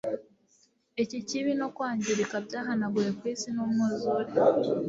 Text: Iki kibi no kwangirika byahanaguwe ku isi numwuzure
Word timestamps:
Iki 1.03 1.17
kibi 1.27 1.51
no 1.59 1.67
kwangirika 1.75 2.35
byahanaguwe 2.45 3.09
ku 3.17 3.23
isi 3.33 3.47
numwuzure 3.55 4.31